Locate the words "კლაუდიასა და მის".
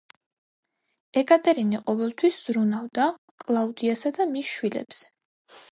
3.45-4.53